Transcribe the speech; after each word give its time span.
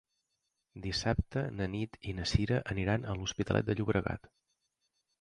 Dissabte 0.85 1.43
na 1.59 1.69
Nit 1.75 2.01
i 2.13 2.15
na 2.21 2.27
Sira 2.33 2.59
aniran 2.77 3.09
a 3.13 3.17
l'Hospitalet 3.21 3.71
de 3.71 3.81
Llobregat. 3.81 4.35